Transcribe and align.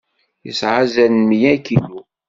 Yesɛa 0.45 0.77
azal 0.83 1.11
n 1.13 1.21
mya 1.29 1.53
kilu. 1.65 1.99